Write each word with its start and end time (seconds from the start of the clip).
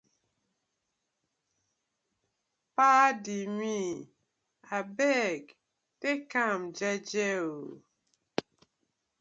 Paadi 2.75 3.39
mi 3.57 3.77
abeg 4.77 5.43
tak 5.99 6.31
am 6.47 6.61
jeje 6.77 7.25
ooo. 7.47 7.69